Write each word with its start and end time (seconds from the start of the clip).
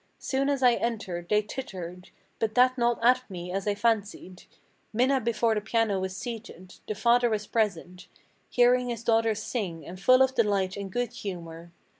Soon 0.17 0.49
as 0.49 0.63
I 0.63 0.73
entered, 0.73 1.29
they 1.29 1.43
tittered; 1.43 2.09
but 2.39 2.55
that 2.55 2.75
not 2.75 2.97
at 3.03 3.29
me, 3.29 3.51
as 3.51 3.67
I 3.67 3.75
fancied. 3.75 4.45
Minna 4.91 5.21
before 5.21 5.53
the 5.53 5.61
piano 5.61 5.99
was 5.99 6.17
seated; 6.17 6.79
the 6.87 6.95
father 6.95 7.29
was 7.29 7.45
present, 7.45 8.07
Hearing 8.49 8.89
his 8.89 9.03
daughters 9.03 9.43
sing, 9.43 9.85
and 9.85 9.99
full 10.01 10.23
of 10.23 10.33
delight 10.33 10.75
and 10.75 10.91
good 10.91 11.11
humor. 11.13 11.71